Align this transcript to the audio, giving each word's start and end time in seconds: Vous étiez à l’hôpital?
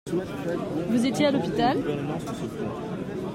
Vous 0.89 1.05
étiez 1.05 1.27
à 1.27 1.31
l’hôpital? 1.31 1.77